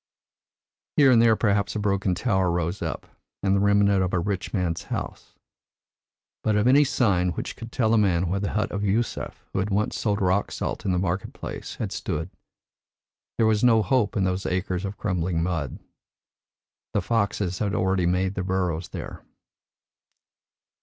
[0.97, 3.05] Here and there perhaps a broken tower rose up,
[3.43, 5.35] the remnant of a rich man's house.
[6.43, 9.59] But of any sign which could tell a man where the hut of Yusef, who
[9.59, 12.31] had once sold rock salt in the market place, had stood,
[13.37, 15.77] there was no hope in those acres of crumbling mud.
[16.95, 19.23] The foxes had already made their burrows there."